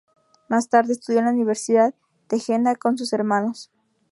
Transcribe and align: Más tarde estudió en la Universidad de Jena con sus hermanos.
Más 0.49 0.67
tarde 0.67 0.93
estudió 0.93 1.19
en 1.19 1.25
la 1.25 1.31
Universidad 1.31 1.93
de 2.27 2.39
Jena 2.39 2.75
con 2.75 2.97
sus 2.97 3.13
hermanos. 3.13 3.69